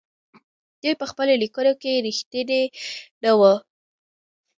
[0.81, 2.61] دوی په خپلو ليکنو کې رښتيني
[3.23, 3.53] نه وو.